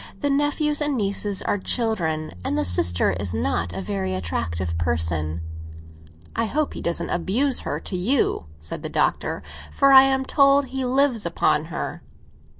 "The 0.21 0.31
nephews 0.31 0.81
and 0.81 0.97
nieces 0.97 1.43
are 1.43 1.59
children, 1.59 2.31
and 2.43 2.57
the 2.57 2.65
sister 2.65 3.11
is 3.11 3.35
not 3.35 3.71
a 3.71 3.83
very 3.83 4.15
attractive 4.15 4.75
person." 4.79 5.41
"I 6.35 6.45
hope 6.45 6.73
he 6.73 6.81
doesn't 6.81 7.11
abuse 7.11 7.59
her 7.59 7.79
to 7.81 7.95
you," 7.95 8.47
said 8.57 8.81
the 8.81 8.89
Doctor; 8.89 9.43
"for 9.71 9.91
I 9.91 10.01
am 10.05 10.25
told 10.25 10.69
he 10.69 10.85
lives 10.85 11.23
upon 11.23 11.65
her." 11.65 12.01